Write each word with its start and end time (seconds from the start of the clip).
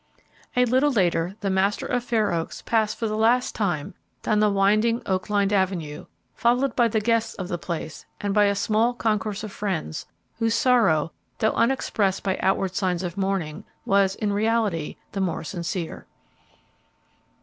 A 0.55 0.65
little 0.65 0.91
later 0.91 1.35
the 1.41 1.51
master 1.51 1.85
of 1.85 2.03
Fair 2.03 2.33
Oaks 2.33 2.63
passed 2.63 2.97
for 2.97 3.07
the 3.07 3.15
last 3.15 3.53
time 3.53 3.93
down 4.23 4.39
the 4.39 4.49
winding, 4.49 5.03
oak 5.05 5.29
lined 5.29 5.53
avenue, 5.53 6.07
followed 6.33 6.75
by 6.75 6.87
the 6.87 6.99
guests 6.99 7.35
of 7.35 7.49
the 7.49 7.59
place 7.59 8.07
and 8.19 8.33
by 8.33 8.45
a 8.45 8.55
small 8.55 8.95
concourse 8.95 9.43
of 9.43 9.51
friends, 9.51 10.07
whose 10.39 10.55
sorrow, 10.55 11.11
though 11.37 11.53
unexpressed 11.53 12.23
by 12.23 12.39
outward 12.41 12.73
signs 12.73 13.03
of 13.03 13.15
mourning, 13.15 13.63
was, 13.85 14.15
in 14.15 14.33
reality, 14.33 14.95
the 15.11 15.21
more 15.21 15.43
sincere. 15.43 16.07